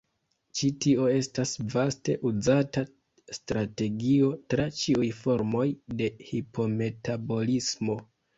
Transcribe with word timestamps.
Ĉi 0.59 0.67
tio 0.83 1.03
estas 1.17 1.51
vaste 1.73 2.15
uzata 2.29 2.83
strategio 3.39 4.31
tra 4.55 4.67
ĉiuj 4.81 5.07
formoj 5.19 5.67
de 6.01 6.09
hipometabolismo. 6.33 8.01